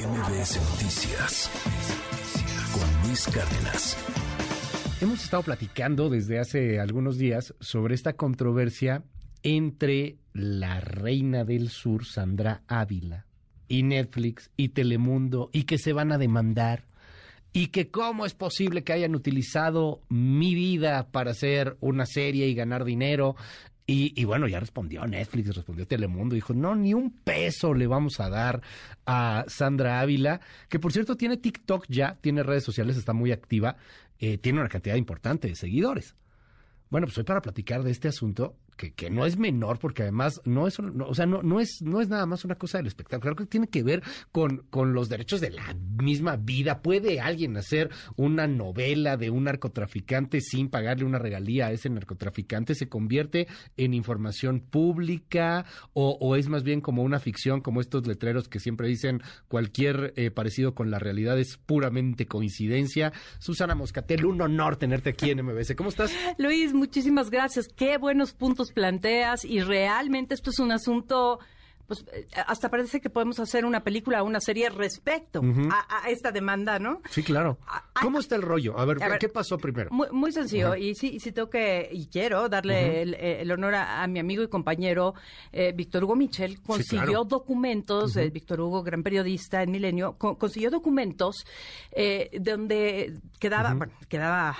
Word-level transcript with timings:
MBS 0.00 0.56
Noticias 0.70 1.50
con 2.72 3.06
Luis 3.06 3.26
Cárdenas. 3.26 3.98
Hemos 4.98 5.22
estado 5.22 5.42
platicando 5.42 6.08
desde 6.08 6.38
hace 6.38 6.80
algunos 6.80 7.18
días 7.18 7.54
sobre 7.60 7.96
esta 7.96 8.14
controversia 8.14 9.02
entre 9.42 10.16
la 10.32 10.80
reina 10.80 11.44
del 11.44 11.68
sur, 11.68 12.06
Sandra 12.06 12.62
Ávila, 12.66 13.26
y 13.68 13.82
Netflix 13.82 14.50
y 14.56 14.70
Telemundo, 14.70 15.50
y 15.52 15.64
que 15.64 15.76
se 15.76 15.92
van 15.92 16.12
a 16.12 16.18
demandar, 16.18 16.86
y 17.52 17.66
que 17.66 17.90
cómo 17.90 18.24
es 18.24 18.32
posible 18.32 18.84
que 18.84 18.94
hayan 18.94 19.14
utilizado 19.14 20.00
mi 20.08 20.54
vida 20.54 21.08
para 21.10 21.32
hacer 21.32 21.76
una 21.80 22.06
serie 22.06 22.46
y 22.46 22.54
ganar 22.54 22.84
dinero, 22.84 23.36
y, 23.92 24.24
bueno, 24.24 24.46
ya 24.46 24.60
respondió 24.60 25.04
Netflix, 25.04 25.54
respondió 25.54 25.84
Telemundo, 25.84 26.36
dijo, 26.36 26.54
no, 26.54 26.76
ni 26.76 26.94
un 26.94 27.10
peso 27.10 27.74
le 27.74 27.88
vamos 27.88 28.20
a 28.20 28.28
dar 28.28 28.62
a 29.04 29.44
Sandra 29.48 29.98
Ávila, 29.98 30.40
que 30.68 30.78
por 30.78 30.92
cierto 30.92 31.16
tiene 31.16 31.36
TikTok 31.36 31.86
ya, 31.88 32.16
tiene 32.20 32.44
redes 32.44 32.62
sociales, 32.62 32.96
está 32.96 33.12
muy 33.12 33.32
activa, 33.32 33.76
eh, 34.20 34.38
tiene 34.38 34.60
una 34.60 34.68
cantidad 34.68 34.94
importante 34.94 35.48
de 35.48 35.56
seguidores. 35.56 36.14
Bueno, 36.88 37.08
pues 37.08 37.18
hoy 37.18 37.24
para 37.24 37.42
platicar 37.42 37.82
de 37.82 37.90
este 37.90 38.06
asunto, 38.06 38.56
que, 38.80 38.92
que 38.92 39.10
no 39.10 39.26
es 39.26 39.36
menor, 39.36 39.78
porque 39.78 40.04
además 40.04 40.40
no 40.46 40.66
es, 40.66 40.78
o 40.80 41.14
sea, 41.14 41.26
no, 41.26 41.42
no, 41.42 41.60
es, 41.60 41.82
no 41.82 42.00
es 42.00 42.08
nada 42.08 42.24
más 42.24 42.46
una 42.46 42.54
cosa 42.54 42.78
del 42.78 42.86
espectáculo, 42.86 43.36
creo 43.36 43.46
que 43.46 43.50
tiene 43.50 43.68
que 43.68 43.82
ver 43.82 44.02
con, 44.32 44.64
con 44.70 44.94
los 44.94 45.10
derechos 45.10 45.42
de 45.42 45.50
la 45.50 45.74
misma 45.74 46.36
vida. 46.36 46.80
¿Puede 46.80 47.20
alguien 47.20 47.58
hacer 47.58 47.90
una 48.16 48.46
novela 48.46 49.18
de 49.18 49.28
un 49.28 49.44
narcotraficante 49.44 50.40
sin 50.40 50.70
pagarle 50.70 51.04
una 51.04 51.18
regalía 51.18 51.66
a 51.66 51.72
ese 51.72 51.90
narcotraficante? 51.90 52.74
¿Se 52.74 52.88
convierte 52.88 53.48
en 53.76 53.92
información 53.92 54.60
pública 54.60 55.66
o, 55.92 56.16
o 56.18 56.36
es 56.36 56.48
más 56.48 56.62
bien 56.62 56.80
como 56.80 57.02
una 57.02 57.18
ficción, 57.18 57.60
como 57.60 57.82
estos 57.82 58.06
letreros 58.06 58.48
que 58.48 58.60
siempre 58.60 58.88
dicen 58.88 59.22
cualquier 59.48 60.14
eh, 60.16 60.30
parecido 60.30 60.74
con 60.74 60.90
la 60.90 60.98
realidad 60.98 61.38
es 61.38 61.58
puramente 61.58 62.24
coincidencia? 62.24 63.12
Susana 63.40 63.74
Moscatel, 63.74 64.24
un 64.24 64.40
honor 64.40 64.76
tenerte 64.76 65.10
aquí 65.10 65.28
en 65.30 65.44
MBS. 65.44 65.74
¿Cómo 65.76 65.90
estás? 65.90 66.10
Luis, 66.38 66.72
muchísimas 66.72 67.28
gracias. 67.28 67.68
Qué 67.68 67.98
buenos 67.98 68.32
puntos 68.32 68.69
planteas 68.70 69.44
y 69.44 69.60
realmente 69.60 70.34
esto 70.34 70.50
es 70.50 70.58
un 70.58 70.72
asunto 70.72 71.40
pues 71.90 72.04
eh, 72.12 72.28
hasta 72.46 72.70
parece 72.70 73.00
que 73.00 73.10
podemos 73.10 73.40
hacer 73.40 73.64
una 73.64 73.82
película 73.82 74.22
o 74.22 74.24
una 74.24 74.38
serie 74.38 74.70
respecto 74.70 75.42
a, 75.72 76.08
esta 76.08 76.30
demanda, 76.30 76.78
¿no? 76.78 77.02
Sí, 77.10 77.24
claro. 77.24 77.58
¿Cómo 78.00 78.20
está 78.20 78.36
el 78.36 78.42
rollo? 78.42 78.78
A 78.78 78.84
ver, 78.84 78.98
¿qué 79.18 79.28
pasó 79.28 79.58
primero? 79.58 79.90
Muy, 79.90 80.30
sencillo, 80.30 80.76
y 80.76 80.94
sí, 80.94 81.18
sí 81.18 81.32
tengo 81.32 81.50
que, 81.50 81.88
y 81.90 82.06
quiero 82.06 82.48
darle 82.48 83.02
el, 83.02 83.50
honor 83.50 83.74
a, 83.74 84.06
mi 84.06 84.20
amigo 84.20 84.44
y 84.44 84.48
compañero 84.48 85.14
eh, 85.50 85.72
Víctor 85.74 86.04
Hugo 86.04 86.14
Michel, 86.14 86.62
consiguió 86.62 87.24
documentos, 87.24 88.16
eh, 88.16 88.30
Víctor 88.30 88.60
Hugo, 88.60 88.84
gran 88.84 89.02
periodista 89.02 89.60
en 89.60 89.72
Milenio, 89.72 90.16
consiguió 90.16 90.70
documentos 90.70 91.44
donde 92.40 93.18
quedaba, 93.40 93.74
bueno, 93.74 93.92
quedaba 94.08 94.56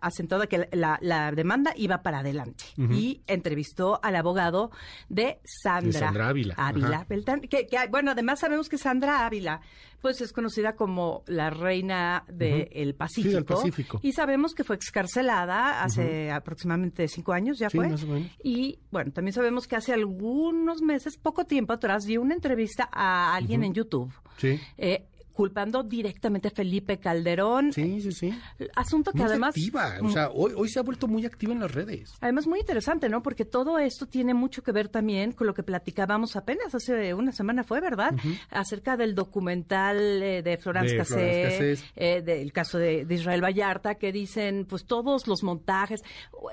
asentado 0.00 0.48
que 0.48 0.68
la, 0.72 1.30
demanda 1.32 1.74
iba 1.76 2.02
para 2.02 2.18
adelante. 2.18 2.64
Y 2.76 3.22
entrevistó 3.28 4.00
al 4.02 4.16
abogado 4.16 4.72
de 5.08 5.38
Sandra, 5.44 6.00
Sandra 6.00 6.28
Ávila 6.28 6.56
Ávila 6.72 7.06
que, 7.48 7.66
bueno, 7.90 8.10
además 8.10 8.40
sabemos 8.40 8.68
que 8.68 8.78
Sandra 8.78 9.26
Ávila, 9.26 9.60
pues 10.00 10.20
es 10.20 10.32
conocida 10.32 10.74
como 10.74 11.22
la 11.26 11.50
reina 11.50 12.24
del 12.28 12.94
Pacífico, 12.94 13.62
Y 14.02 14.12
sabemos 14.12 14.54
que 14.54 14.64
fue 14.64 14.76
excarcelada 14.76 15.82
hace 15.82 16.30
aproximadamente 16.30 17.08
cinco 17.08 17.32
años, 17.32 17.58
ya 17.58 17.70
fue. 17.70 17.90
Y 18.42 18.78
bueno, 18.90 19.12
también 19.12 19.32
sabemos 19.32 19.66
que 19.66 19.76
hace 19.76 19.92
algunos 19.92 20.82
meses, 20.82 21.16
poco 21.16 21.44
tiempo 21.44 21.72
atrás, 21.72 22.04
dio 22.04 22.20
una 22.20 22.34
entrevista 22.34 22.88
a 22.92 23.34
alguien 23.34 23.64
en 23.64 23.74
YouTube. 23.74 24.12
Sí. 24.38 24.60
Eh, 24.78 25.06
culpando 25.32 25.82
directamente 25.82 26.48
a 26.48 26.50
Felipe 26.50 26.98
Calderón. 26.98 27.72
Sí, 27.72 28.00
sí, 28.00 28.12
sí. 28.12 28.38
Asunto 28.74 29.12
que 29.12 29.22
además... 29.22 29.50
Activa, 29.50 29.98
o 30.02 30.10
sea, 30.10 30.30
hoy, 30.30 30.52
hoy 30.56 30.68
se 30.68 30.78
ha 30.78 30.82
vuelto 30.82 31.08
muy 31.08 31.24
activa 31.26 31.52
en 31.52 31.60
las 31.60 31.72
redes. 31.72 32.14
Además, 32.20 32.46
muy 32.46 32.60
interesante, 32.60 33.08
¿no? 33.08 33.22
Porque 33.22 33.44
todo 33.44 33.78
esto 33.78 34.06
tiene 34.06 34.34
mucho 34.34 34.62
que 34.62 34.72
ver 34.72 34.88
también 34.88 35.32
con 35.32 35.46
lo 35.46 35.54
que 35.54 35.62
platicábamos 35.62 36.36
apenas 36.36 36.74
hace 36.74 37.14
una 37.14 37.32
semana, 37.32 37.64
fue, 37.64 37.80
¿verdad? 37.80 38.14
Acerca 38.50 38.96
del 38.96 39.14
documental 39.14 40.22
eh, 40.22 40.42
de 40.42 40.56
Florence 40.56 40.96
Cassé, 40.96 41.76
eh, 41.96 42.22
del 42.22 42.52
caso 42.52 42.78
de, 42.78 43.06
Israel 43.08 43.42
Vallarta, 43.44 43.96
que 43.96 44.12
dicen, 44.12 44.66
pues 44.68 44.84
todos 44.84 45.26
los 45.26 45.42
montajes, 45.42 46.02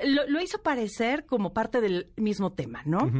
lo, 0.05 0.41
hizo 0.41 0.61
parecer 0.61 1.25
como 1.25 1.53
parte 1.53 1.81
del 1.81 2.07
mismo 2.15 2.53
tema, 2.53 2.81
¿no? 2.85 3.11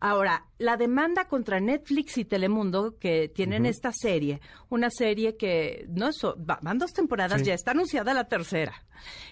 Ahora, 0.00 0.44
la 0.58 0.76
demanda 0.76 1.26
contra 1.26 1.60
Netflix 1.60 2.18
y 2.18 2.24
Telemundo 2.24 2.96
que 2.98 3.28
tienen 3.28 3.66
esta 3.66 3.92
serie, 3.92 4.40
una 4.68 4.90
serie 4.90 5.36
que 5.36 5.86
no 5.88 6.08
es, 6.08 6.20
van 6.36 6.78
dos 6.78 6.92
temporadas, 6.92 7.42
ya 7.42 7.54
está 7.54 7.72
anunciada 7.72 8.14
la 8.14 8.28
tercera. 8.28 8.74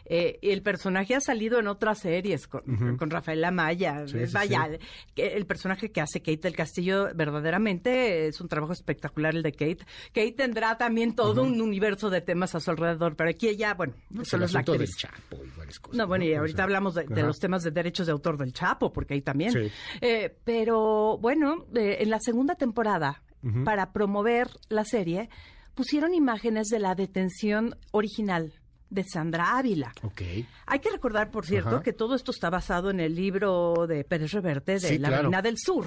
Eh, 0.04 0.38
el 0.42 0.62
personaje 0.62 1.16
ha 1.16 1.20
salido 1.20 1.58
en 1.58 1.66
otras 1.66 1.98
series 1.98 2.46
con, 2.46 2.62
Rafael 3.10 3.44
Amaya. 3.44 4.04
Vaya, 4.32 4.70
el 5.16 5.46
personaje 5.46 5.90
que 5.90 6.00
hace 6.00 6.20
Kate 6.20 6.38
del 6.42 6.54
Castillo 6.54 7.08
verdaderamente 7.14 8.28
es 8.28 8.40
un 8.40 8.48
trabajo 8.48 8.72
espectacular 8.72 9.34
el 9.34 9.42
de 9.42 9.52
Kate. 9.52 9.84
Kate 10.12 10.32
tendrá 10.32 10.78
también 10.78 11.14
todo 11.16 11.42
un 11.42 11.60
universo 11.60 12.08
de 12.10 12.20
temas 12.20 12.54
a 12.54 12.60
su 12.60 12.70
alrededor, 12.70 13.16
pero 13.16 13.30
aquí 13.30 13.48
ella, 13.48 13.74
bueno, 13.74 13.94
no, 14.10 14.24
solo 14.24 14.44
es 14.44 14.52
la 14.52 14.62
del 14.62 14.86
Chapo 14.86 15.38
y 15.44 15.58
varias 15.58 15.80
cosas. 15.80 15.98
No, 15.98 16.06
bueno, 16.06 16.24
y 16.24 16.34
ahorita 16.34 16.62
hablamos 16.62 16.94
de, 16.94 17.06
los 17.22 17.38
temas 17.40 17.64
de 17.64 17.72
derechos 17.72 18.06
de 18.06 18.12
autor 18.12 18.36
del 18.38 18.52
Chapo, 18.52 18.92
porque 18.92 19.14
ahí 19.14 19.22
también. 19.22 19.72
Eh, 20.00 20.36
pero 20.44 20.55
bueno, 20.64 21.66
eh, 21.74 21.98
en 22.00 22.10
la 22.10 22.20
segunda 22.20 22.54
temporada, 22.54 23.22
para 23.64 23.92
promover 23.92 24.48
la 24.68 24.84
serie, 24.84 25.28
pusieron 25.76 26.14
imágenes 26.14 26.66
de 26.66 26.80
la 26.80 26.96
detención 26.96 27.76
original 27.92 28.54
de 28.90 29.04
Sandra 29.04 29.58
Ávila. 29.58 29.92
Okay. 30.02 30.46
Hay 30.66 30.80
que 30.80 30.90
recordar, 30.90 31.30
por 31.30 31.46
cierto, 31.46 31.80
que 31.82 31.92
todo 31.92 32.14
esto 32.14 32.30
está 32.30 32.50
basado 32.50 32.90
en 32.90 32.98
el 32.98 33.14
libro 33.14 33.86
de 33.86 34.04
Pérez 34.04 34.32
Reverte 34.32 34.78
de 34.78 34.98
La 34.98 35.10
Reina 35.10 35.42
del 35.42 35.58
Sur. 35.58 35.86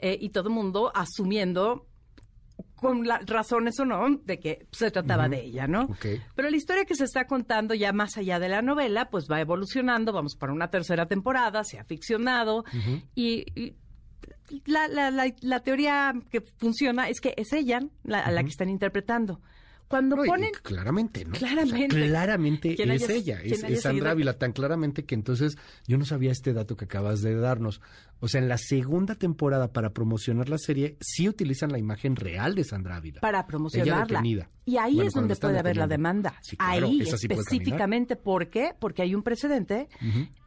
Eh, 0.00 0.16
y 0.20 0.28
todo 0.30 0.48
el 0.48 0.54
mundo 0.54 0.92
asumiendo 0.94 1.86
con 2.80 3.06
las 3.06 3.26
razones 3.26 3.78
o 3.80 3.84
no 3.84 4.18
de 4.24 4.38
que 4.38 4.66
se 4.72 4.90
trataba 4.90 5.28
de 5.28 5.44
ella, 5.44 5.66
¿no? 5.66 5.88
Pero 6.34 6.50
la 6.50 6.56
historia 6.56 6.84
que 6.84 6.94
se 6.94 7.04
está 7.04 7.26
contando 7.26 7.74
ya 7.74 7.92
más 7.92 8.16
allá 8.16 8.38
de 8.38 8.48
la 8.48 8.62
novela, 8.62 9.10
pues 9.10 9.26
va 9.30 9.40
evolucionando, 9.40 10.12
vamos 10.12 10.36
para 10.36 10.52
una 10.52 10.70
tercera 10.70 11.06
temporada, 11.06 11.64
se 11.64 11.78
ha 11.78 11.84
ficcionado 11.84 12.64
y, 13.14 13.74
la, 14.64 14.88
la, 14.88 15.10
la, 15.10 15.60
teoría 15.60 16.14
que 16.30 16.40
funciona 16.40 17.08
es 17.08 17.20
que 17.20 17.34
es 17.36 17.52
ella 17.52 17.80
la, 18.02 18.30
la 18.30 18.42
que 18.42 18.48
están 18.48 18.70
interpretando. 18.70 19.40
Cuando 19.88 20.16
ponen... 20.16 20.50
Claramente, 20.62 21.24
¿no? 21.24 21.32
Claramente. 21.32 21.96
claramente 21.96 22.76
es 22.78 23.08
ella, 23.08 23.40
es, 23.42 23.80
Sandra 23.80 24.10
Ávila, 24.10 24.34
tan 24.34 24.52
claramente 24.52 25.04
que 25.04 25.14
entonces 25.14 25.56
yo 25.86 25.96
no 25.96 26.04
sabía 26.04 26.30
este 26.30 26.52
dato 26.52 26.76
que 26.76 26.84
acabas 26.84 27.22
de 27.22 27.34
darnos. 27.34 27.80
O 28.20 28.28
sea, 28.28 28.40
en 28.40 28.48
la 28.48 28.58
segunda 28.58 29.14
temporada 29.14 29.72
para 29.72 29.90
promocionar 29.90 30.48
la 30.48 30.58
serie 30.58 30.96
sí 31.00 31.28
utilizan 31.28 31.72
la 31.72 31.78
imagen 31.78 32.16
real 32.16 32.54
de 32.54 32.64
Sandra 32.64 32.96
Ávila. 32.96 33.20
Para 33.20 33.46
promocionarla. 33.46 34.22
Y 34.66 34.76
ahí 34.76 35.00
es 35.00 35.14
donde 35.14 35.34
puede 35.36 35.58
haber 35.58 35.78
la 35.78 35.86
demanda. 35.86 36.34
ahí 36.58 37.00
específicamente. 37.00 38.16
¿Por 38.16 38.50
qué? 38.50 38.74
Porque 38.78 39.00
hay 39.00 39.14
un 39.14 39.22
precedente 39.22 39.88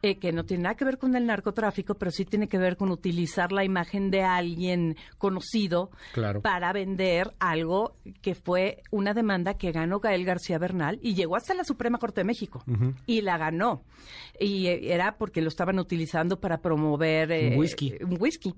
eh, 0.02 0.18
que 0.18 0.30
no 0.30 0.44
tiene 0.44 0.64
nada 0.64 0.76
que 0.76 0.84
ver 0.84 0.98
con 0.98 1.16
el 1.16 1.26
narcotráfico, 1.26 1.94
pero 1.94 2.12
sí 2.12 2.24
tiene 2.24 2.48
que 2.48 2.58
ver 2.58 2.76
con 2.76 2.92
utilizar 2.92 3.50
la 3.50 3.64
imagen 3.64 4.12
de 4.12 4.22
alguien 4.22 4.96
conocido 5.18 5.90
para 6.42 6.72
vender 6.72 7.34
algo 7.40 7.96
que 8.20 8.36
fue 8.36 8.82
una 8.92 9.14
demanda 9.14 9.31
que 9.58 9.72
ganó 9.72 10.00
Gael 10.00 10.24
García 10.24 10.58
Bernal 10.58 10.98
y 11.02 11.14
llegó 11.14 11.36
hasta 11.36 11.54
la 11.54 11.64
Suprema 11.64 11.98
Corte 11.98 12.20
de 12.20 12.24
México. 12.24 12.64
Y 13.06 13.22
la 13.22 13.38
ganó. 13.38 13.84
Y 14.38 14.66
eh, 14.66 14.92
era 14.92 15.16
porque 15.16 15.40
lo 15.40 15.48
estaban 15.48 15.78
utilizando 15.78 16.40
para 16.40 16.60
promover... 16.60 17.30
Eh, 17.32 17.56
whisky. 17.56 17.94
Un 18.00 18.16
whisky. 18.20 18.54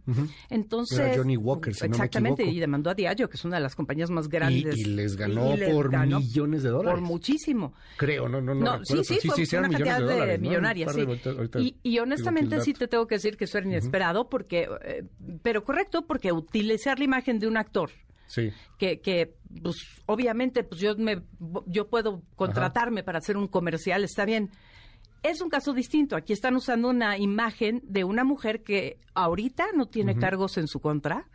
Entonces. 0.51 1.17
Johnny 1.17 1.37
Walker, 1.37 1.75
si 1.75 1.87
Exactamente, 1.87 2.45
y 2.45 2.59
demandó 2.59 2.91
a 2.91 2.95
Diageo, 2.95 3.29
que 3.29 3.37
es 3.37 3.45
una 3.45 3.57
de 3.57 3.63
las 3.63 3.75
compañías 3.75 4.11
más 4.11 4.29
grandes. 4.29 4.77
Y, 4.77 4.85
les 4.85 5.17
ganó 5.17 5.55
por 5.73 5.91
millones 6.07 6.63
de 6.63 6.69
dólares. 6.71 7.01
Por 7.01 7.09
muchísimo. 7.09 7.75
Creo, 7.97 8.29
no, 8.29 8.41
no, 8.41 8.55
no. 8.55 8.85
sí, 8.85 9.05
sí, 9.05 9.19
sí, 9.21 9.47
sí, 9.47 9.57
una 9.57 9.69
cantidad 9.69 9.99
de, 9.99 10.05
dólares, 10.05 10.41
millonarias, 10.41 10.95
sí. 10.95 11.77
y, 11.83 11.99
honestamente 11.99 12.61
sí 12.61 12.73
te 12.73 12.89
tengo 12.89 13.07
que 13.07 13.17
decir 13.17 13.37
que 13.37 13.45
eso 13.45 13.59
era 13.59 13.67
inesperado, 13.67 14.29
porque, 14.29 14.69
eh, 14.83 15.05
pero 15.43 15.65
correcto, 15.65 16.07
porque 16.07 16.33
utilizar 16.33 16.99
la 16.99 17.05
imagen 17.05 17.39
de 17.39 17.47
un 17.47 17.57
actor. 17.57 17.91
Sí. 18.27 18.53
Que, 18.79 19.01
que 19.01 19.35
pues, 19.63 19.77
obviamente, 20.07 20.65
pues 20.65 20.81
yo 20.81 20.97
me, 20.97 21.23
yo 21.67 21.89
puedo 21.89 22.23
contratarme 22.37 23.03
para 23.03 23.19
hacer 23.19 23.37
un 23.37 23.49
comercial, 23.49 24.05
está 24.05 24.25
bien 24.25 24.51
es 25.25 25.41
un 25.41 25.49
caso 25.49 25.73
distinto. 25.73 26.17
Aquí 26.17 26.33
están 26.33 26.55
usando 26.55 26.91
una 26.91 27.19
imagen 27.19 27.81
de 27.83 28.05
una 28.05 28.25
mujer 28.25 28.63
que 28.63 28.99
ahorita 29.15 29.69
no 29.75 29.87
tiene 29.87 30.17
cargos 30.17 30.59
en 30.59 30.69
su 30.69 30.81
contra, 30.81 31.27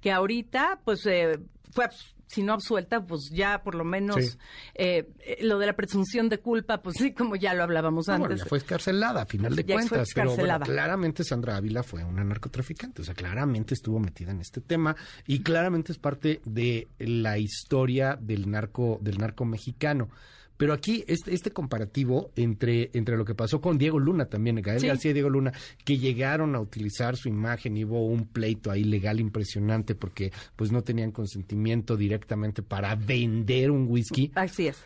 que 0.00 0.10
ahorita 0.10 0.80
pues 0.84 1.06
eh, 1.06 1.38
fue 1.70 1.88
si 2.26 2.42
no 2.42 2.52
absuelta, 2.52 3.04
pues 3.04 3.30
ya 3.32 3.62
por 3.62 3.74
lo 3.74 3.84
menos 3.84 4.38
eh, 4.74 5.08
eh, 5.20 5.38
lo 5.42 5.58
de 5.58 5.66
la 5.66 5.74
presunción 5.74 6.28
de 6.28 6.38
culpa, 6.38 6.82
pues 6.82 6.96
sí, 6.98 7.12
como 7.12 7.36
ya 7.36 7.54
lo 7.54 7.62
hablábamos 7.62 8.08
antes. 8.08 8.40
ya 8.40 8.46
fue 8.46 8.58
escarcelada, 8.58 9.22
a 9.22 9.26
final 9.26 9.54
de 9.54 9.64
cuentas, 9.64 10.08
pero 10.14 10.34
claramente 10.34 11.24
Sandra 11.24 11.56
Ávila 11.56 11.82
fue 11.82 12.04
una 12.04 12.24
narcotraficante, 12.24 13.02
o 13.02 13.04
sea, 13.04 13.14
claramente 13.14 13.74
estuvo 13.74 13.98
metida 13.98 14.32
en 14.32 14.40
este 14.40 14.60
tema 14.60 14.96
y 15.26 15.42
claramente 15.42 15.92
es 15.92 15.98
parte 15.98 16.40
de 16.44 16.88
la 16.98 17.38
historia 17.38 18.18
del 18.20 18.50
narco, 18.50 18.98
del 19.00 19.18
narco 19.18 19.44
mexicano. 19.44 20.08
Pero 20.56 20.72
aquí, 20.72 21.04
este, 21.06 21.34
este 21.34 21.50
comparativo 21.50 22.30
entre, 22.36 22.90
entre 22.94 23.16
lo 23.16 23.24
que 23.24 23.34
pasó 23.34 23.60
con 23.60 23.78
Diego 23.78 23.98
Luna 23.98 24.26
también, 24.26 24.56
Gael 24.56 24.86
García 24.86 25.10
y 25.10 25.14
Diego 25.14 25.30
Luna, 25.30 25.52
que 25.84 25.98
llegaron 25.98 26.54
a 26.54 26.60
utilizar 26.60 27.16
su 27.16 27.28
imagen 27.28 27.76
y 27.76 27.84
hubo 27.84 28.06
un 28.06 28.26
pleito 28.26 28.70
ahí 28.70 28.84
legal 28.84 29.20
impresionante 29.20 29.94
porque 29.94 30.32
pues 30.56 30.72
no 30.72 30.82
tenían 30.82 31.12
consentimiento 31.12 31.96
directamente 31.96 32.62
para 32.62 32.94
vender 32.94 33.70
un 33.70 33.86
whisky. 33.88 34.32
Así 34.34 34.68
es. 34.68 34.78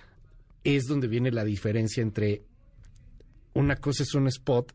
Es 0.64 0.84
donde 0.84 1.08
viene 1.08 1.30
la 1.30 1.44
diferencia 1.44 2.02
entre 2.02 2.42
una 3.54 3.76
cosa 3.76 4.02
es 4.02 4.14
un 4.14 4.28
spot 4.28 4.74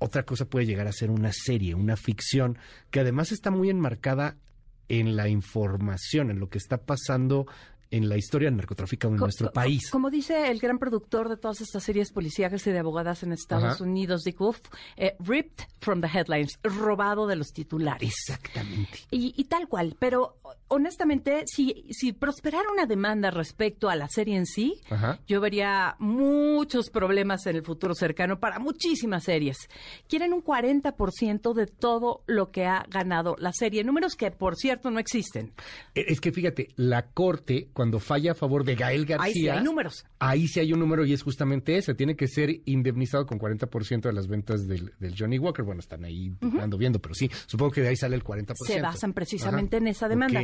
otra 0.00 0.24
cosa 0.24 0.46
puede 0.46 0.66
llegar 0.66 0.88
a 0.88 0.92
ser 0.92 1.10
una 1.10 1.30
serie, 1.30 1.74
una 1.74 1.94
ficción, 1.94 2.58
que 2.90 3.00
además 3.00 3.32
está 3.32 3.50
muy 3.50 3.68
enmarcada 3.68 4.38
en 4.88 5.14
la 5.14 5.28
información, 5.28 6.30
en 6.30 6.40
lo 6.40 6.48
que 6.48 6.56
está 6.56 6.78
pasando 6.78 7.46
en 7.90 8.08
la 8.08 8.16
historia 8.16 8.48
del 8.48 8.56
narcotráfico 8.56 9.08
en 9.08 9.16
nuestro 9.16 9.52
país. 9.52 9.90
Como 9.90 10.10
dice 10.10 10.50
el 10.50 10.58
gran 10.58 10.78
productor 10.78 11.28
de 11.28 11.36
todas 11.36 11.60
estas 11.60 11.82
series 11.82 12.12
policíacas 12.12 12.66
y 12.66 12.70
de 12.70 12.78
abogadas 12.78 13.22
en 13.22 13.32
Estados 13.32 13.80
Unidos, 13.80 14.22
Dick 14.22 14.38
Wolf, 14.38 14.60
eh, 14.96 15.16
ripped 15.18 15.66
from 15.80 16.00
the 16.00 16.06
headlines, 16.06 16.58
robado 16.62 17.26
de 17.26 17.36
los 17.36 17.48
titulares. 17.48 18.14
Exactamente. 18.28 19.00
Y, 19.10 19.44
tal 19.44 19.68
cual, 19.68 19.96
pero 19.98 20.36
honestamente, 20.68 21.44
si, 21.46 21.86
si 21.90 22.12
prosperara 22.12 22.70
una 22.72 22.86
demanda 22.86 23.30
respecto 23.30 23.88
a 23.88 23.96
la 23.96 24.08
serie 24.08 24.36
en 24.36 24.46
sí, 24.46 24.80
yo 25.26 25.40
vería 25.40 25.96
muchos 25.98 26.90
problemas 26.90 27.46
en 27.46 27.56
el 27.56 27.62
futuro 27.62 27.94
cercano 27.94 28.38
para 28.38 28.58
muchísimas 28.58 29.24
series. 29.24 29.68
Quieren 30.08 30.32
un 30.32 30.44
40% 30.44 31.54
de 31.54 31.66
todo 31.66 32.22
lo 32.26 32.50
que 32.50 32.66
ha 32.66 32.84
ganado 32.88 33.36
la 33.38 33.52
serie, 33.52 33.82
números 33.84 34.14
que 34.14 34.30
por 34.30 34.56
cierto 34.56 34.90
no 34.90 35.00
existen. 35.00 35.52
E, 35.94 36.04
es 36.08 36.20
que 36.20 36.32
fíjate, 36.32 36.68
la 36.76 37.06
corte 37.08 37.68
cuando 37.80 37.98
falla 37.98 38.32
a 38.32 38.34
favor 38.34 38.62
de 38.62 38.74
Gael 38.74 39.06
García. 39.06 39.24
Ahí 39.24 39.32
sí 39.32 39.48
hay 39.48 39.64
números. 39.64 40.04
Ahí 40.18 40.48
sí 40.48 40.60
hay 40.60 40.70
un 40.74 40.80
número 40.80 41.06
y 41.06 41.14
es 41.14 41.22
justamente 41.22 41.78
ese. 41.78 41.94
Tiene 41.94 42.14
que 42.14 42.28
ser 42.28 42.60
indemnizado 42.66 43.24
con 43.24 43.38
40% 43.38 44.02
de 44.02 44.12
las 44.12 44.28
ventas 44.28 44.68
del, 44.68 44.92
Johnny 45.18 45.38
Walker. 45.38 45.64
Bueno, 45.64 45.80
están 45.80 46.04
ahí 46.04 46.30
ando 46.60 46.76
viendo, 46.76 46.98
pero 46.98 47.14
sí, 47.14 47.30
supongo 47.46 47.72
que 47.72 47.80
de 47.80 47.88
ahí 47.88 47.96
sale 47.96 48.16
el 48.16 48.22
40%. 48.22 48.54
Se 48.66 48.82
basan 48.82 49.14
precisamente 49.14 49.78
en 49.78 49.86
esa 49.86 50.08
demanda. 50.08 50.42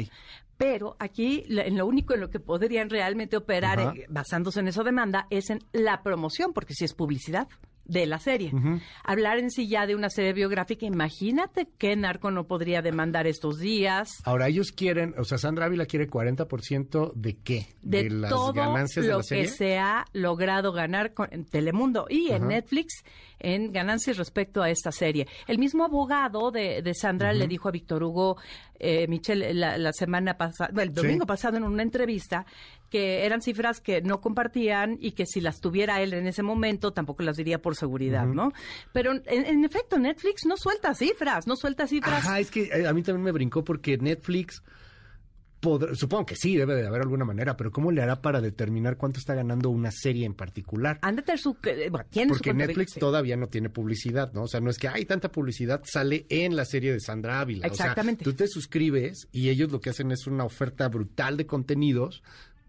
Pero 0.57 0.97
aquí, 0.99 1.45
en 1.47 1.77
lo 1.77 1.85
único 1.85 2.15
en 2.15 2.21
lo 2.21 2.31
que 2.31 2.41
podrían 2.41 2.89
realmente 2.89 3.37
operar 3.37 3.81
eh, 3.81 4.07
basándose 4.09 4.61
en 4.61 4.69
esa 4.69 4.83
demanda 4.83 5.27
es 5.29 5.51
en 5.51 5.59
la 5.73 6.03
promoción, 6.03 6.55
porque 6.55 6.73
si 6.73 6.87
es 6.87 6.95
publicidad 6.95 7.49
de 7.87 8.07
la 8.07 8.19
serie. 8.19 8.53
Hablar 9.05 9.39
en 9.39 9.51
sí 9.51 9.69
ya 9.69 9.87
de 9.87 9.95
una 9.95 10.11
serie 10.11 10.33
biográfica, 10.33 10.87
imagínate 10.87 11.69
qué 11.79 11.97
narco 11.97 12.31
no 12.31 12.47
podría 12.47 12.83
demandar 12.83 13.27
estos 13.27 13.59
días. 13.59 14.11
Ahora 14.25 14.49
ellos 14.49 14.73
quieren, 14.73 15.15
o 15.19 15.25
sea, 15.25 15.39
Sandra 15.39 15.67
Ávila 15.67 15.87
quiere 15.87 16.09
40% 16.09 17.13
de 17.15 17.37
qué? 17.43 17.67
De, 17.83 18.11
las 18.11 18.31
todo 18.31 18.53
ganancias 18.53 19.07
de 19.07 19.13
la 19.13 19.23
serie. 19.23 19.45
que 19.45 19.51
se 19.51 19.79
ha 19.79 20.05
logrado 20.13 20.73
ganar 20.73 21.15
con, 21.15 21.29
en 21.31 21.45
Telemundo 21.45 22.07
y 22.09 22.31
en 22.31 22.49
Netflix 22.49 23.05
en 23.39 23.73
ganancias 23.73 24.17
respecto 24.17 24.63
a 24.63 24.71
esta 24.71 24.93
serie. 24.93 25.27
El 25.47 25.59
mismo 25.59 25.85
abogado 25.85 26.51
de, 26.51 26.83
Sandra 26.95 27.33
le 27.33 27.47
dijo 27.47 27.69
a 27.69 27.73
Víctor 27.73 28.03
Hugo 28.03 28.37
eh, 28.79 29.07
Michelle 29.09 29.55
la, 29.55 29.93
semana 29.93 30.37
pasada, 30.37 30.83
el 30.83 30.93
domingo 30.93 31.27
pasado 31.27 31.57
en 31.57 31.65
una 31.65 31.83
entrevista 31.83 32.45
que 32.91 33.25
eran 33.25 33.43
cifras 33.43 33.81
que 33.81 34.01
no 34.03 34.21
compartían 34.21 34.99
y 35.01 35.13
que 35.13 35.27
si 35.27 35.41
las 35.41 35.61
tuviera 35.61 36.01
él 36.03 36.13
en 36.15 36.27
ese 36.27 36.43
momento 36.43 36.93
tampoco 36.93 37.23
las 37.23 37.37
diría 37.37 37.61
por 37.61 37.76
seguridad, 37.77 38.27
¿no? 38.27 38.53
Pero 38.93 39.13
en, 39.13 39.65
efecto 39.65 39.99
Netflix 39.99 40.45
no 40.47 40.57
suelta 40.57 40.95
cifras, 40.95 41.47
no 41.47 41.57
suelta 41.57 41.87
cifras. 41.87 42.25
Ajá, 42.25 42.41
es 42.41 42.51
que 42.51 42.65
eh, 42.65 42.87
a 42.87 42.93
mí 42.93 43.03
también 43.03 43.25
me 43.25 43.33
brincó 43.33 43.65
porque 43.65 43.99
Netflix 43.99 44.63
supongo 45.95 46.27
que 46.27 46.37
sí, 46.37 46.57
debe 46.57 46.75
de 46.75 46.87
haber 46.87 47.03
alguna 47.03 47.25
manera, 47.25 47.57
pero 47.57 47.71
¿cómo 47.71 47.91
le 47.91 48.03
hará 48.03 48.21
para 48.21 48.41
determinar 48.41 48.97
cuánto 48.97 49.19
está 49.19 49.35
ganando 49.35 49.71
una 49.71 49.91
serie 49.91 50.27
en 50.27 50.35
particular? 50.35 50.99
su, 51.37 51.57
eh, 51.65 51.91
Porque 51.91 52.55
Netflix 52.55 52.95
todavía 52.95 53.37
no 53.37 53.49
tiene 53.49 53.71
publicidad, 53.71 54.33
¿no? 54.33 54.45
O 54.45 54.49
sea, 54.49 54.61
no 54.61 54.71
es 54.71 54.79
que 54.79 54.89
hay 54.89 55.05
tanta 55.05 55.31
publicidad, 55.31 55.83
sale 55.85 56.27
en 56.29 56.57
la 56.57 56.65
serie 56.65 56.93
de 56.93 57.01
Sandra 57.01 57.41
Ávila. 57.41 57.67
Exactamente. 57.67 58.25
tú 58.25 58.35
te 58.35 58.47
suscribes 58.47 59.29
y 59.33 59.49
ellos 59.49 59.73
lo 59.73 59.81
que 59.81 59.91
hacen 59.91 60.13
es 60.13 60.27
una 60.27 60.45
oferta 60.45 60.89
brutal 60.89 61.37
de 61.37 61.47
contenidos 61.47 62.23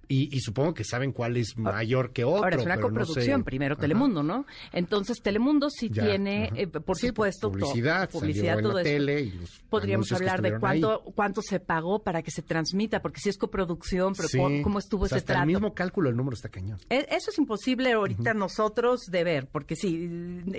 y, 0.10 0.40
supongo 0.40 0.74
que 0.74 0.84
saben 0.84 1.12
cuál 1.12 1.38
es 1.38 1.54
ah, 1.58 1.62
mayor 1.62 2.12
que 2.12 2.24
otro. 2.24 2.44
Ahora 2.44 2.56
es 2.56 2.66
una 2.66 2.80
coproducción, 2.80 3.44
primero 3.44 3.76
Telemundo, 3.76 4.24
¿no? 4.24 4.46
Entonces 4.72 5.22
Telemundo 5.22 5.70
sí 5.70 5.90
tiene, 5.90 6.52
eh, 6.56 6.68
por 6.68 6.84
pues, 6.84 7.00
supuesto, 7.00 7.52
publicidad, 7.52 8.10
publicidad 8.10 8.60
todo 8.62 8.82
tele 8.82 9.34
Podríamos 9.70 10.12
hablar 10.12 10.42
de 10.42 10.60
cuánto 10.60 11.04
cuánto 11.16 11.42
se 11.42 11.60
pagó 11.60 12.04
para 12.04 12.22
que 12.22 12.32
se 12.32 12.42
transmita, 12.42 13.02
porque 13.02 13.20
si 13.20 13.30
es 13.30 13.38
coproducción, 13.38 14.14
pero 14.16 14.30
cómo 14.64 14.80
estuvo 14.80 15.06
ese 15.06 15.16
hasta 15.16 15.42
El 15.42 15.48
mismo 15.48 15.74
cálculo, 15.74 16.10
el 16.10 16.16
número 16.16 16.36
está 16.36 16.50
cañón. 16.50 16.80
E, 16.90 17.06
eso 17.10 17.32
es 17.32 17.38
imposible 17.38 17.92
ahorita 17.92 18.34
nosotros 18.34 19.06
de 19.12 19.24
ver, 19.24 19.48
porque 19.48 19.76
sí, 19.76 20.10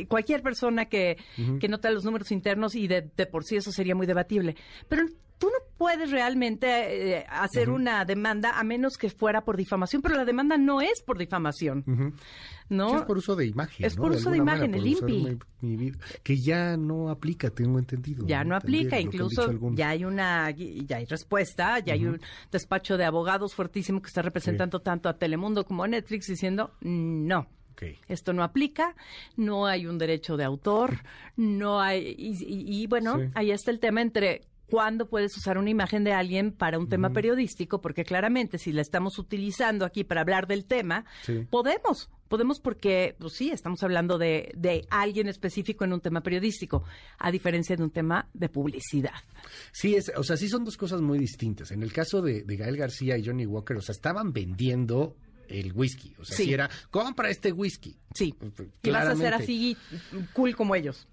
cualquier 0.09 0.43
persona 0.43 0.87
que, 0.87 1.17
que 1.61 1.69
nota 1.69 1.91
los 1.91 2.05
números 2.05 2.31
internos 2.33 2.75
y 2.75 2.89
de, 2.89 3.11
de 3.17 3.27
por 3.27 3.45
sí 3.45 3.57
eso 3.57 3.73
sería 3.73 3.95
muy 3.95 4.07
debatible. 4.07 4.57
Pero 4.89 5.07
tú 5.39 5.47
no 5.47 5.59
puedes 5.77 6.11
realmente 6.11 7.19
eh, 7.19 7.27
hacer 7.29 7.71
una 7.71 8.05
demanda 8.05 8.59
a 8.59 8.65
menos 8.65 8.97
que 8.97 9.09
fuera 9.09 9.43
por 9.43 9.57
difamación, 9.57 10.03
pero 10.03 10.17
la 10.17 10.25
demanda 10.25 10.57
no 10.57 10.81
es 10.81 11.03
por 11.03 11.19
difamación. 11.19 11.85
¿no? 12.69 12.99
es 12.99 13.03
por 13.03 13.19
uso 13.19 13.37
de 13.37 13.47
imagen. 13.47 13.87
Es 13.87 13.97
por 13.97 14.13
uso 14.13 14.31
de 14.31 14.39
imagen, 14.39 14.75
el 14.75 14.87
INPI. 14.87 15.39
que 16.23 16.37
ya 16.37 16.77
no 16.77 17.09
aplica, 17.11 17.51
tengo 17.51 17.79
entendido. 17.79 18.27
Ya 18.27 18.45
no, 18.45 18.57
aplica, 18.57 19.01
incluso 19.01 19.53
ya 19.73 19.91
hay 19.91 20.05
una, 20.05 20.51
ya 20.51 20.97
hay 20.97 21.07
respuesta, 21.07 21.79
ya 21.79 21.95
hay 21.95 22.05
un 22.05 22.21
despacho 22.51 22.97
de 22.97 23.05
abogados 23.05 23.55
fuertísimo 23.55 24.03
que 24.03 24.09
está 24.09 24.23
representando 24.23 24.81
tanto 24.81 25.09
a 25.09 25.17
Telemundo 25.17 25.65
como 25.65 25.85
a 25.85 25.89
Netflix 25.89 26.27
diciendo 26.27 26.73
no. 26.81 27.47
Esto 28.09 28.33
no 28.33 28.43
aplica, 28.43 28.97
no 29.37 29.67
hay 29.67 29.87
un 29.87 29.99
derecho 29.99 30.37
de 30.37 30.45
autor, 30.45 30.99
no 31.37 31.81
hay. 31.81 32.15
Y, 32.19 32.87
bueno, 32.89 33.19
ahí 33.35 33.53
está 33.53 33.71
el 33.71 33.79
tema 33.79 34.03
entre 34.03 34.43
cuándo 34.69 35.09
puedes 35.09 35.37
usar 35.37 35.59
una 35.59 35.71
imagen 35.71 36.05
de 36.05 36.13
alguien 36.13 36.53
para 36.53 36.79
un 36.79 36.89
tema 36.89 37.11
periodístico, 37.11 37.81
porque 37.81 38.05
claramente 38.05 38.59
si 38.59 38.73
la 38.73 38.83
estamos 38.83 39.19
utilizando 39.19 39.85
aquí 39.85 40.05
para 40.05 40.21
hablar 40.21 40.47
del 40.47 40.65
tema, 40.65 41.05
podemos, 41.51 42.11
podemos 42.29 42.61
porque, 42.61 43.17
pues 43.19 43.33
sí, 43.33 43.51
estamos 43.51 43.83
hablando 43.83 44.19
de, 44.19 44.53
de, 44.57 44.87
alguien 44.91 45.29
específico 45.29 45.85
en 45.85 45.93
un 45.93 46.01
tema 46.01 46.23
periodístico, 46.23 46.85
a 47.19 47.31
diferencia 47.31 47.77
de 47.77 47.83
un 47.83 47.91
tema 47.91 48.29
de 48.35 48.49
publicidad. 48.49 49.15
Sí, 49.73 49.97
es, 49.97 50.13
o 50.17 50.23
sea, 50.23 50.37
sí 50.37 50.49
son 50.49 50.65
dos 50.65 50.77
cosas 50.77 51.01
muy 51.01 51.19
distintas. 51.19 51.71
En 51.71 51.83
el 51.83 51.93
caso 51.93 52.21
de, 52.21 52.45
Gael 52.47 52.77
García 52.77 53.17
y 53.17 53.25
Johnny 53.25 53.47
Walker, 53.47 53.77
o 53.77 53.83
sea, 53.83 53.95
estaban 53.95 54.33
vendiendo 54.33 55.17
el 55.49 55.73
whisky. 55.73 56.15
O 56.19 56.25
sea, 56.25 56.37
si 56.37 56.53
era, 56.53 56.69
compra 56.91 57.31
este 57.31 57.53
whisky. 57.53 57.97
Sí. 58.15 58.35
Y 58.83 58.91
vas 58.91 59.09
a 59.09 59.17
ser 59.17 59.33
así 59.33 59.77
cool 60.35 60.55
como 60.55 60.75
ellos. 60.75 61.07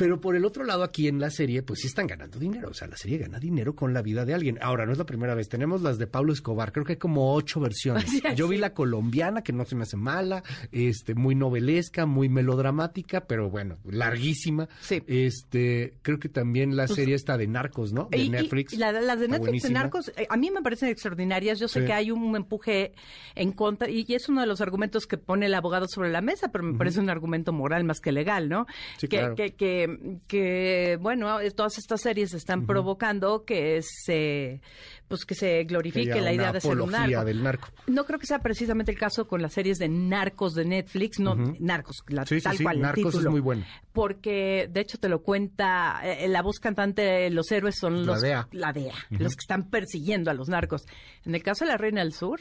Pero 0.00 0.18
por 0.18 0.34
el 0.34 0.46
otro 0.46 0.64
lado, 0.64 0.82
aquí 0.82 1.08
en 1.08 1.20
la 1.20 1.28
serie, 1.28 1.62
pues 1.62 1.80
sí 1.80 1.86
están 1.86 2.06
ganando 2.06 2.38
dinero. 2.38 2.70
O 2.70 2.72
sea, 2.72 2.88
la 2.88 2.96
serie 2.96 3.18
gana 3.18 3.38
dinero 3.38 3.74
con 3.74 3.92
la 3.92 4.00
vida 4.00 4.24
de 4.24 4.32
alguien. 4.32 4.58
Ahora, 4.62 4.86
no 4.86 4.92
es 4.92 4.98
la 4.98 5.04
primera 5.04 5.34
vez. 5.34 5.50
Tenemos 5.50 5.82
las 5.82 5.98
de 5.98 6.06
Pablo 6.06 6.32
Escobar. 6.32 6.72
Creo 6.72 6.86
que 6.86 6.92
hay 6.92 6.98
como 6.98 7.34
ocho 7.34 7.60
versiones. 7.60 8.06
Yo 8.34 8.48
vi 8.48 8.56
la 8.56 8.72
colombiana, 8.72 9.42
que 9.42 9.52
no 9.52 9.66
se 9.66 9.76
me 9.76 9.82
hace 9.82 9.98
mala, 9.98 10.42
este, 10.72 11.14
muy 11.14 11.34
novelesca, 11.34 12.06
muy 12.06 12.30
melodramática, 12.30 13.26
pero 13.26 13.50
bueno, 13.50 13.76
larguísima. 13.84 14.70
Sí. 14.80 15.02
Este, 15.06 15.92
creo 16.00 16.18
que 16.18 16.30
también 16.30 16.76
la 16.76 16.88
serie 16.88 17.14
está 17.14 17.36
de 17.36 17.46
Narcos, 17.46 17.92
¿no? 17.92 18.08
De 18.10 18.26
Netflix. 18.26 18.78
las 18.78 19.20
de 19.20 19.28
Netflix 19.28 19.64
de 19.64 19.70
Narcos, 19.70 20.12
eh, 20.16 20.26
a 20.30 20.38
mí 20.38 20.50
me 20.50 20.62
parecen 20.62 20.88
extraordinarias. 20.88 21.58
Yo 21.58 21.68
sé 21.68 21.84
que 21.84 21.92
hay 21.92 22.10
un 22.10 22.34
empuje 22.36 22.94
en 23.34 23.52
contra, 23.52 23.90
y 23.90 24.06
es 24.08 24.30
uno 24.30 24.40
de 24.40 24.46
los 24.46 24.62
argumentos 24.62 25.06
que 25.06 25.18
pone 25.18 25.44
el 25.44 25.52
abogado 25.52 25.86
sobre 25.88 26.10
la 26.10 26.22
mesa, 26.22 26.48
pero 26.50 26.64
me 26.64 26.78
parece 26.78 27.00
un 27.00 27.10
argumento 27.10 27.52
moral 27.52 27.84
más 27.84 28.00
que 28.00 28.12
legal, 28.12 28.48
¿no? 28.48 28.66
Sí, 28.96 29.06
que, 29.06 29.34
que, 29.36 29.50
que 29.50 29.89
que, 30.26 30.98
bueno, 31.00 31.38
todas 31.54 31.78
estas 31.78 32.00
series 32.00 32.34
están 32.34 32.66
provocando 32.66 33.44
que 33.44 33.80
se, 33.82 34.60
pues 35.08 35.24
que 35.24 35.34
se 35.34 35.64
glorifique 35.64 36.20
la 36.20 36.32
idea 36.32 36.52
de 36.52 36.60
ser 36.60 36.80
un 36.80 36.90
narco. 36.90 37.24
Del 37.24 37.42
narco. 37.42 37.68
No 37.86 38.04
creo 38.04 38.18
que 38.18 38.26
sea 38.26 38.40
precisamente 38.40 38.92
el 38.92 38.98
caso 38.98 39.26
con 39.26 39.42
las 39.42 39.52
series 39.52 39.78
de 39.78 39.88
narcos 39.88 40.54
de 40.54 40.64
Netflix, 40.64 41.18
no, 41.18 41.34
narcos, 41.58 42.02
la, 42.08 42.24
tal 42.24 42.62
cual. 42.62 42.80
Narcos 42.80 43.14
es 43.14 43.26
muy 43.26 43.40
bueno. 43.40 43.64
Porque, 43.92 44.68
de 44.70 44.80
hecho, 44.80 44.98
te 44.98 45.08
lo 45.08 45.22
cuenta 45.22 46.00
eh, 46.04 46.28
la 46.28 46.42
voz 46.42 46.60
cantante, 46.60 47.28
los 47.30 47.50
héroes 47.50 47.76
son 47.78 48.06
los... 48.06 48.22
La 48.52 48.72
DEA. 48.72 48.94
los 49.10 49.34
que 49.34 49.40
están 49.40 49.70
persiguiendo 49.70 50.30
a 50.30 50.34
los 50.34 50.48
narcos. 50.48 50.86
En 51.24 51.34
el 51.34 51.42
caso 51.42 51.64
de 51.64 51.70
la 51.70 51.76
Reina 51.76 52.02
del 52.02 52.12
Sur, 52.12 52.40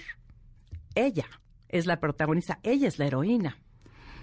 ella 0.95 1.25
es 1.67 1.85
la 1.85 1.99
protagonista, 1.99 2.59
ella 2.63 2.87
es 2.87 2.99
la 2.99 3.07
heroína. 3.07 3.57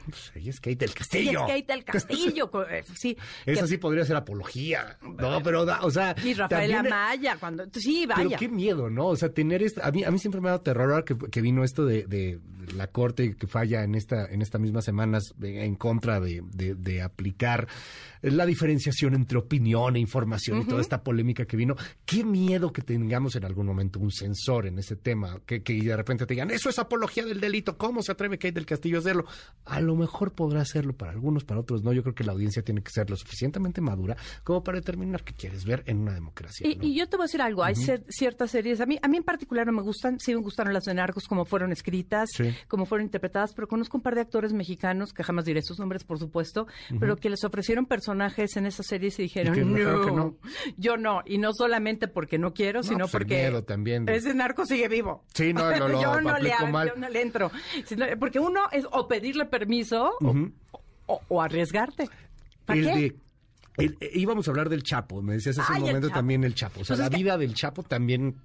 Pues 0.09 0.33
ella 0.35 0.51
es 0.51 0.61
Kate 0.61 0.77
del 0.77 0.95
Castillo. 0.95 1.31
Ella 1.31 1.41
es 1.41 1.47
Kate 1.47 1.73
del 1.73 1.85
Castillo. 1.85 2.51
Eh, 2.71 2.85
sí. 2.95 3.17
Esa 3.45 3.67
sí 3.67 3.79
podría 3.79 4.05
ser 4.05 4.17
apología. 4.17 4.99
No, 5.03 5.43
pero, 5.43 5.63
o 5.83 5.91
sea. 5.91 6.15
Y 6.25 6.35
Rafael 6.35 6.75
Amaya, 6.75 7.37
cuando. 7.39 7.65
Sí, 7.73 8.07
vaya. 8.07 8.25
Pero 8.25 8.39
qué 8.39 8.49
miedo, 8.49 8.91
¿no? 8.91 9.09
O 9.09 9.17
sea, 9.17 9.31
tener 9.31 9.63
esto. 9.63 9.83
A 9.83 9.91
mí, 9.91 10.05
a 10.05 10.11
mí 10.11 10.19
siempre 10.19 10.41
me 10.41 10.49
ha 10.49 10.53
dado 10.53 10.63
terror 10.63 11.05
que, 11.05 11.17
que 11.17 11.41
vino 11.41 11.65
esto 11.65 11.85
de, 11.85 12.07
de, 12.07 12.41
la 12.75 12.87
corte 12.89 13.37
que 13.37 13.47
falla 13.47 13.83
en 13.83 13.95
esta, 13.95 14.27
en 14.27 14.43
estas 14.43 14.61
mismas 14.61 14.85
semanas 14.85 15.35
en 15.43 15.75
contra 15.77 16.21
de, 16.21 16.43
de 16.53 17.03
aplicar 17.03 17.67
la 18.23 18.47
diferenciación 18.47 19.15
entre 19.15 19.39
opinión 19.39 19.97
e 19.97 20.01
información 20.01 20.61
y 20.61 20.65
toda 20.65 20.81
esta 20.81 21.03
polémica 21.03 21.45
que 21.45 21.57
vino. 21.57 21.77
Qué 22.05 22.25
miedo 22.25 22.73
que 22.73 22.83
tengamos 22.83 23.37
en 23.37 23.45
algún 23.45 23.67
momento 23.67 24.01
un 24.01 24.11
censor 24.11 24.67
en 24.67 24.79
ese 24.79 24.97
tema, 24.97 25.41
que, 25.47 25.63
que 25.63 25.75
de 25.75 25.97
repente 25.97 26.27
te 26.27 26.35
digan, 26.35 26.51
eso 26.51 26.69
es 26.69 26.79
apología 26.79 27.25
del 27.25 27.41
delito, 27.41 27.77
¿cómo 27.77 28.03
se 28.03 28.13
atreve 28.13 28.39
Kate 28.39 28.53
del 28.53 28.67
Castillo 28.67 28.97
a 28.97 29.01
hacerlo? 29.01 29.27
A 29.65 29.81
lo 29.81 29.95
mejor 29.97 30.33
podrá 30.33 30.61
hacerlo 30.61 30.93
para 30.93 31.13
algunos, 31.13 31.45
para 31.45 31.61
otros 31.61 31.83
no. 31.83 31.93
Yo 31.93 32.03
creo 32.03 32.15
que 32.15 32.25
la 32.25 32.33
audiencia 32.33 32.63
tiene 32.63 32.83
que 32.83 32.91
ser 32.91 33.09
lo 33.11 33.17
suficientemente 33.17 33.81
madura 33.81 34.17
como 34.45 34.63
para 34.63 34.79
determinar 34.79 35.23
qué 35.25 35.35
quieres 35.35 35.65
ver 35.65 35.83
en 35.87 35.99
una 35.99 36.15
democracia. 36.15 36.67
Y, 36.67 36.97
yo 36.97 37.09
te 37.09 37.17
voy 37.17 37.25
a 37.25 37.27
decir 37.27 37.43
algo, 37.43 37.63
hay 37.63 37.75
ciertas 38.09 38.51
series, 38.51 38.81
a 38.81 38.87
mí, 38.87 38.99
a 39.01 39.09
mí 39.09 39.19
en 39.19 39.23
particular 39.23 39.67
no 39.67 39.73
me 39.73 39.83
gustan, 39.83 40.19
sí 40.19 40.35
me 40.35 40.41
gustaron 40.41 40.73
las 40.73 40.85
de 40.85 40.95
Narcos 40.95 41.25
como 41.25 41.45
fueron 41.45 41.73
escritas, 41.73 42.31
como 42.69 42.87
fueron 42.87 43.07
interpretadas, 43.07 43.53
pero 43.55 43.69
conozco 43.69 43.97
un 43.97 44.03
par 44.03 44.15
de 44.15 44.23
actores 44.23 44.53
mexicanos, 44.53 45.13
que 45.13 45.23
jamás 45.23 45.45
diré 45.45 45.63
sus 45.63 45.79
nombres, 45.79 46.05
por 46.05 46.19
supuesto, 46.19 46.67
pero 46.99 47.17
que 47.17 47.31
les 47.31 47.45
ofrecieron 47.45 47.87
personajes 47.87 48.57
en 48.57 48.67
esas 48.67 48.87
series 48.87 49.19
y 49.19 49.25
dijeron, 49.25 49.73
no, 49.73 50.37
yo 50.77 50.97
no, 50.97 51.23
y 51.27 51.39
no 51.39 51.53
solamente 51.53 52.09
porque 52.09 52.39
no 52.39 52.55
quiero, 52.55 52.83
sino 52.83 53.01
pues 53.01 53.13
porque 53.13 53.37
miedo 53.37 53.63
también 53.65 54.07
ese 54.17 54.35
narco 54.35 54.67
sigue 54.67 54.89
vivo. 54.89 55.25
Sí, 55.33 55.53
no, 55.53 55.71
no, 55.77 55.89
no 55.89 56.03
yo, 56.03 56.21
no 56.21 56.39
le, 56.39 56.51
yo 56.51 56.97
no 56.97 57.09
le 57.09 57.23
entro. 57.23 57.51
Porque 58.19 58.39
uno 58.39 58.63
es 58.73 58.87
o 58.91 59.07
pedirle 59.07 59.47
permiso 59.47 59.86
o, 59.93 61.43
arriesgarte. 61.43 62.09
¿Para 62.65 62.81
qué? 62.81 63.17
íbamos 64.15 64.49
a 64.49 64.51
hablar 64.51 64.69
del 64.71 64.83
Chapo, 64.83 65.21
me 65.21 65.35
decías 65.35 65.59
hace 65.59 65.75
un 65.75 65.81
momento 65.81 66.09
también 66.09 66.45
el 66.45 66.55
Chapo. 66.55 66.81
O 66.81 66.85
sea, 66.85 66.97
pues 66.97 67.11
la 67.11 67.17
vida 67.17 67.37
del 67.37 67.55
Chapo 67.55 67.83
también 67.83 68.37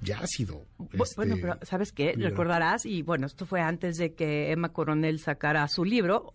ya 0.00 0.20
ha 0.20 0.26
sido. 0.26 0.64
bueno, 0.76 1.34
este, 1.34 1.36
pero 1.36 1.58
¿sabes 1.62 1.92
qué? 1.92 2.14
Recordarás, 2.16 2.86
y 2.86 3.02
bueno, 3.02 3.26
esto 3.26 3.46
fue 3.46 3.60
antes 3.60 3.96
de 3.96 4.14
que 4.14 4.52
Emma 4.52 4.68
Coronel 4.72 5.18
sacara 5.18 5.66
su 5.68 5.84
libro, 5.84 6.32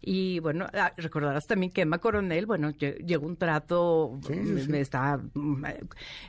y 0.00 0.40
bueno, 0.40 0.66
ah, 0.74 0.92
recordarás 0.96 1.44
también 1.46 1.72
que 1.72 1.82
Emma 1.82 1.98
Coronel, 1.98 2.46
bueno, 2.46 2.70
llegó 2.70 3.26
un 3.26 3.36
trato, 3.36 4.18
está 4.72 5.20
mm, 5.34 5.64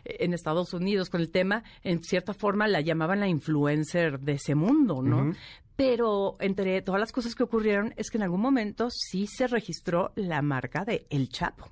en 0.06 0.34
Estados 0.34 0.74
Unidos 0.74 1.10
con 1.10 1.22
el 1.22 1.32
tema, 1.32 1.64
en 1.84 2.04
cierta 2.04 2.34
forma 2.34 2.68
la 2.68 2.82
llamaban 2.82 3.20
la 3.20 3.28
influencer 3.28 4.20
de 4.20 4.34
ese 4.34 4.54
mundo, 4.54 5.02
¿no? 5.02 5.34
Pero 5.76 6.38
entre 6.40 6.82
todas 6.82 7.00
las 7.00 7.12
cosas 7.12 7.36
que 7.36 7.44
ocurrieron 7.44 7.94
es 7.98 8.10
que 8.10 8.18
en 8.18 8.24
algún 8.24 8.42
momento 8.42 8.90
sí 8.90 9.28
se 9.28 9.48
registró 9.48 10.14
la 10.16 10.42
marca 10.42 10.86
de 10.86 11.06
El 11.10 11.30
Chapo. 11.30 11.70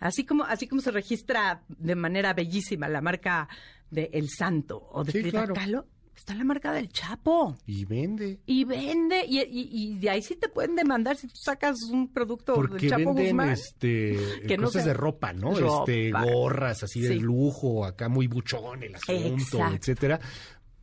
Así 0.00 0.24
como, 0.24 0.44
así 0.44 0.66
como 0.66 0.82
se 0.82 0.90
registra 0.90 1.62
de 1.68 1.94
manera 1.94 2.34
bellísima 2.34 2.88
la 2.88 3.00
marca 3.00 3.48
de 3.90 4.10
El 4.12 4.28
Santo 4.28 4.88
o 4.90 5.04
de 5.04 5.12
Frida 5.12 5.46
Kahlo, 5.46 5.86
está 6.16 6.34
la 6.34 6.44
marca 6.44 6.72
del 6.72 6.88
Chapo. 6.88 7.56
Y 7.66 7.84
vende. 7.84 8.40
Y 8.46 8.64
vende. 8.64 9.24
Y, 9.26 9.98
de 9.98 10.10
ahí 10.10 10.22
sí 10.22 10.36
te 10.36 10.48
pueden 10.48 10.74
demandar 10.74 11.16
si 11.16 11.28
tú 11.28 11.36
sacas 11.36 11.76
un 11.90 12.12
producto 12.12 12.54
del 12.54 12.90
Chapo 12.90 13.14
venden, 13.14 13.50
Este, 13.50 14.18
cosas 14.58 14.84
de 14.84 14.94
ropa, 14.94 15.32
¿no? 15.32 15.52
Este, 15.52 16.10
gorras 16.10 16.82
así 16.82 17.00
de 17.00 17.16
lujo, 17.16 17.84
acá 17.84 18.08
muy 18.08 18.26
buchón 18.26 18.82
el 18.82 18.94
asunto, 18.96 19.58
etcétera. 19.72 20.20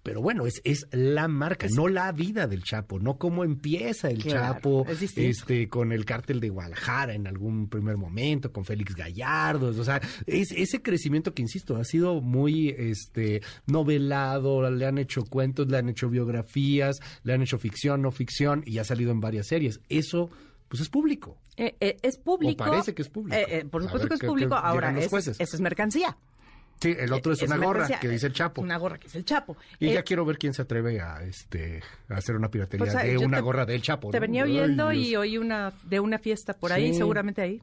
Pero 0.03 0.21
bueno, 0.21 0.47
es, 0.47 0.61
es 0.63 0.87
la 0.91 1.27
marca, 1.27 1.67
no 1.75 1.87
la 1.87 2.11
vida 2.11 2.47
del 2.47 2.63
Chapo, 2.63 2.99
no 2.99 3.17
cómo 3.17 3.43
empieza 3.43 4.09
el 4.09 4.23
Chapo 4.23 4.85
este, 4.89 5.69
con 5.69 5.91
el 5.91 6.05
cártel 6.05 6.39
de 6.39 6.49
Guadalajara 6.49 7.13
en 7.13 7.27
algún 7.27 7.67
primer 7.67 7.97
momento, 7.97 8.51
con 8.51 8.65
Félix 8.65 8.95
Gallardo. 8.95 9.67
O 9.67 9.83
sea, 9.83 10.01
es, 10.25 10.51
ese 10.51 10.81
crecimiento 10.81 11.33
que, 11.33 11.43
insisto, 11.43 11.77
ha 11.77 11.83
sido 11.83 12.21
muy 12.21 12.69
este, 12.69 13.41
novelado, 13.67 14.69
le 14.71 14.85
han 14.85 14.97
hecho 14.97 15.23
cuentos, 15.23 15.67
le 15.69 15.77
han 15.77 15.89
hecho 15.89 16.09
biografías, 16.09 16.99
le 17.23 17.33
han 17.33 17.41
hecho 17.43 17.59
ficción, 17.59 18.01
no 18.01 18.11
ficción, 18.11 18.63
y 18.65 18.79
ha 18.79 18.83
salido 18.83 19.11
en 19.11 19.21
varias 19.21 19.47
series. 19.47 19.81
Eso 19.89 20.29
pues 20.71 20.81
es 20.81 20.89
público. 20.89 21.37
Eh, 21.57 21.75
eh, 21.81 21.97
es 22.01 22.17
público. 22.17 22.63
O 22.63 22.67
parece 22.67 22.93
que 22.93 23.01
es 23.01 23.09
público. 23.09 23.35
Eh, 23.35 23.65
por 23.69 23.83
supuesto 23.83 24.07
que 24.07 24.13
es 24.15 24.21
público. 24.21 24.55
Ahora, 24.55 24.97
es, 24.97 25.11
eso 25.11 25.41
es 25.41 25.59
mercancía. 25.59 26.17
Sí, 26.81 26.95
el 26.97 27.13
otro 27.13 27.33
es, 27.33 27.41
una 27.43 27.57
gorra 27.57 27.87
que 27.87 28.07
dice 28.07 28.27
el 28.27 28.33
Chapo. 28.33 28.61
Una 28.61 28.77
gorra 28.77 28.97
que 28.97 29.05
es 29.07 29.15
el 29.15 29.23
Chapo. 29.23 29.55
Y 29.79 29.93
ya 29.93 29.99
eh, 29.99 30.03
quiero 30.03 30.25
ver 30.25 30.39
quién 30.39 30.53
se 30.53 30.63
atreve 30.63 30.99
a 30.99 31.21
este 31.23 31.83
a 32.09 32.15
hacer 32.15 32.35
una 32.35 32.49
piratería 32.49 32.91
pues, 32.91 33.03
de 33.03 33.17
una 33.19 33.39
gorra 33.39 33.65
del 33.67 33.83
Chapo. 33.83 34.09
Te 34.09 34.19
venía 34.19 34.43
oyendo 34.43 34.91
y 34.91 35.15
oí 35.15 35.37
una 35.37 35.71
de 35.83 35.99
una 35.99 36.17
fiesta 36.17 36.53
por 36.53 36.71
ahí, 36.73 36.93
seguramente 36.93 37.41
ahí. 37.41 37.61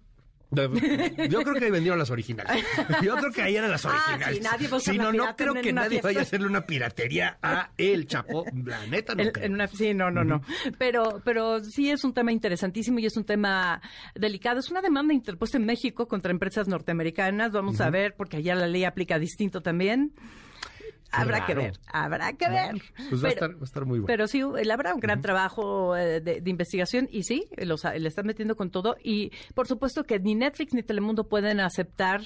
Yo 1.28 1.42
creo 1.42 1.54
que 1.54 1.70
vendieron 1.70 1.98
las 1.98 2.10
originales. 2.10 2.64
Yo 3.02 3.16
creo 3.16 3.32
que 3.32 3.42
ahí 3.42 3.56
eran 3.56 3.70
las 3.70 3.84
originales. 3.84 4.26
Ah, 4.26 4.56
sí, 4.58 4.66
nadie 4.66 4.80
sí, 4.80 4.98
no, 4.98 5.12
no 5.12 5.36
creo 5.36 5.54
que 5.54 5.72
nadie 5.72 6.00
vaya 6.00 6.20
a 6.20 6.22
hacerle 6.22 6.46
una 6.46 6.64
piratería 6.66 7.38
a 7.42 7.70
El 7.76 8.06
Chapo. 8.06 8.46
La 8.64 8.86
neta 8.86 9.14
no 9.14 9.24
En 9.24 9.54
una, 9.54 9.66
sí, 9.66 9.92
no, 9.92 10.10
no, 10.10 10.24
no. 10.24 10.42
Pero, 10.78 11.20
pero 11.24 11.62
sí 11.62 11.90
es 11.90 12.02
un 12.04 12.14
tema 12.14 12.32
interesantísimo 12.32 12.98
y 12.98 13.06
es 13.06 13.16
un 13.16 13.24
tema 13.24 13.82
delicado. 14.14 14.60
Es 14.60 14.70
una 14.70 14.80
demanda 14.80 15.12
interpuesta 15.12 15.58
en 15.58 15.66
México 15.66 16.08
contra 16.08 16.30
empresas 16.30 16.66
norteamericanas. 16.66 17.52
Vamos 17.52 17.80
a 17.80 17.90
ver, 17.90 18.14
porque 18.16 18.38
allá 18.38 18.54
la 18.54 18.66
ley 18.66 18.84
aplica 18.84 19.18
distinto 19.18 19.60
también. 19.60 20.12
Habrá 21.10 21.46
que 21.46 21.54
ver, 21.54 21.78
habrá 21.86 22.32
que 22.34 22.48
ver. 22.48 22.82
Pues 23.08 23.24
va, 23.24 23.28
a 23.28 23.30
estar, 23.30 23.54
va, 23.54 23.60
a 23.60 23.64
estar, 23.64 23.84
muy 23.84 23.98
bueno. 23.98 24.06
Pero 24.06 24.26
sí, 24.26 24.40
él 24.40 24.70
habrá 24.70 24.94
un 24.94 25.00
gran 25.00 25.22
trabajo 25.22 25.96
eh, 25.96 26.20
de, 26.20 26.42
investigación 26.44 27.08
y 27.10 27.22
sí, 27.22 27.48
los, 27.56 27.84
le 27.84 28.08
están 28.08 28.26
metiendo 28.26 28.56
con 28.56 28.70
todo. 28.70 28.96
Y 29.02 29.32
por 29.54 29.66
supuesto 29.66 30.04
que 30.04 30.18
ni 30.18 30.34
Netflix 30.34 30.74
ni 30.74 30.82
Telemundo 30.82 31.28
pueden 31.28 31.60
aceptar 31.60 32.20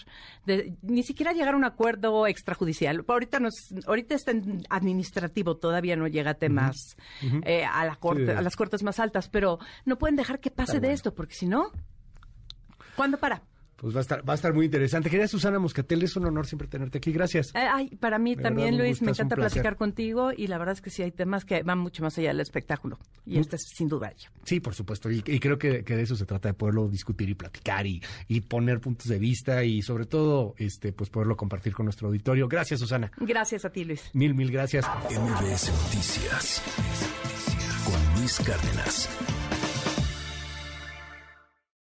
ni 0.83 1.03
siquiera 1.03 1.33
llegar 1.33 1.55
a 1.55 1.57
un 1.57 1.65
acuerdo 1.65 2.27
extrajudicial. 2.27 3.05
Ahorita, 3.07 3.39
nos, 3.39 3.73
ahorita 3.87 4.15
está 4.15 4.33
en 4.33 4.63
administrativo, 4.69 5.57
todavía 5.57 5.97
no 5.97 6.09
llega 6.09 6.33
a 6.33 6.35
temas 6.35 6.97
eh, 7.45 7.65
a, 7.65 7.85
la 7.85 7.97
corte, 7.97 8.33
a 8.33 8.43
las 8.43 8.57
cortes 8.57 8.83
más 8.83 8.99
altas, 8.99 9.29
pero 9.29 9.59
no 9.85 9.97
pueden 9.97 10.17
dejar 10.17 10.41
que 10.41 10.51
pase 10.51 10.81
de 10.81 10.93
esto, 10.93 11.15
porque 11.15 11.35
si 11.35 11.47
no, 11.47 11.71
¿cuándo 12.97 13.19
para? 13.19 13.43
Pues 13.83 13.97
va 13.97 13.99
a 13.99 14.03
estar, 14.03 14.27
va 14.27 14.35
a 14.35 14.37
estar 14.37 14.55
muy 14.55 14.67
interesante. 14.67 15.11
Querida 15.11 15.27
Susana 15.27 15.59
Moscatel, 15.59 16.05
es 16.05 16.15
un 16.15 16.25
honor 16.25 16.47
siempre 16.47 16.69
tenerte 16.69 16.99
aquí. 16.99 17.11
Gracias. 17.11 17.49
Eh, 17.49 17.67
ay, 17.69 17.89
para 17.97 18.17
mí 18.21 18.37
también, 18.37 18.79
Luis, 18.79 19.03
me 19.03 19.11
encanta 19.11 19.35
platicar 19.35 19.75
contigo 19.75 20.31
y 20.31 20.47
la 20.47 20.57
verdad 20.57 20.75
es 20.75 20.81
que 20.81 20.91
sí 20.91 21.03
hay 21.03 21.11
temas 21.11 21.45
que 21.45 21.65
van 21.65 21.79
mucho 21.79 22.05
más 22.05 22.17
allá 22.17 22.29
del 22.29 22.39
espectáculo. 22.39 23.01
Y 23.27 23.41
este 23.41 23.57
es 23.57 23.63
sin 23.63 23.89
duda 23.89 24.13
ello. 24.17 24.31
Sí, 24.45 24.61
por 24.61 24.77
supuesto. 24.77 25.11
Y, 25.11 25.21
creo 25.23 25.59
que, 25.59 25.83
de 25.83 26.01
eso 26.01 26.15
se 26.15 26.27
trata, 26.27 26.51
de 26.51 26.55
poderlo 26.55 26.89
discutir 26.89 27.29
y 27.29 27.35
platicar 27.35 27.85
y, 27.85 28.01
poner 28.49 28.81
puntos 28.81 29.09
de 29.09 29.19
vista 29.19 29.65
y 29.65 29.83
sobre 29.83 30.07
todo, 30.07 30.55
este, 30.59 30.93
pues 30.93 31.11
poderlo 31.11 31.37
compartir 31.37 31.73
con 31.73 31.87
nuestro 31.87 32.07
auditorio. 32.07 32.47
Gracias, 32.47 32.79
Susana. 32.79 33.11
Gracias 33.17 33.65
a 33.65 33.71
ti, 33.71 33.85
Luis. 33.85 34.11
Mil, 34.13 34.33
mil 34.33 34.53
gracias. 34.53 34.87
MBS 35.11 35.73
Noticias 35.73 36.63
con 37.85 38.21
Luis 38.21 38.39
Cárdenas. 38.47 39.42